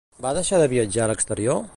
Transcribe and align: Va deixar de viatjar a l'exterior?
Va 0.25 0.29
deixar 0.37 0.61
de 0.61 0.69
viatjar 0.71 1.05
a 1.05 1.09
l'exterior? 1.13 1.65